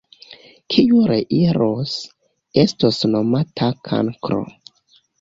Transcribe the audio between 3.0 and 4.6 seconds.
nomata kankro!